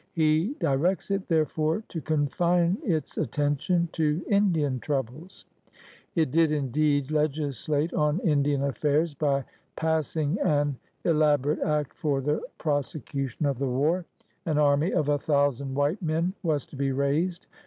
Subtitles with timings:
[0.13, 5.45] He directs it therefore to confine its attention to Li dian troubles.
[6.15, 9.43] It did, indeed, l^islate on Indian affairs by
[9.75, 14.05] passing an elaborate act for the prose cution of the war.
[14.47, 17.45] An army of a thousand white men was to be raised.